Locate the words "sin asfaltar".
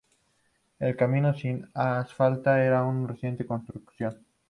1.35-2.59